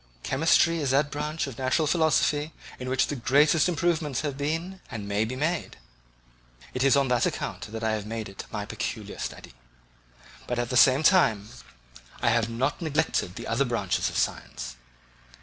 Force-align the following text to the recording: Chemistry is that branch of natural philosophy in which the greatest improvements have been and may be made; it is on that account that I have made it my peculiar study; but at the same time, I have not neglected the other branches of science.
Chemistry 0.23 0.79
is 0.79 0.89
that 0.89 1.11
branch 1.11 1.45
of 1.45 1.59
natural 1.59 1.85
philosophy 1.85 2.53
in 2.79 2.89
which 2.89 3.05
the 3.05 3.15
greatest 3.15 3.69
improvements 3.69 4.21
have 4.21 4.35
been 4.35 4.81
and 4.89 5.07
may 5.07 5.25
be 5.25 5.35
made; 5.35 5.77
it 6.73 6.83
is 6.83 6.97
on 6.97 7.07
that 7.09 7.27
account 7.27 7.71
that 7.71 7.83
I 7.83 7.91
have 7.91 8.07
made 8.07 8.27
it 8.27 8.45
my 8.51 8.65
peculiar 8.65 9.19
study; 9.19 9.53
but 10.47 10.57
at 10.57 10.71
the 10.71 10.75
same 10.75 11.03
time, 11.03 11.49
I 12.19 12.29
have 12.31 12.49
not 12.49 12.81
neglected 12.81 13.35
the 13.35 13.45
other 13.45 13.63
branches 13.63 14.09
of 14.09 14.17
science. 14.17 14.75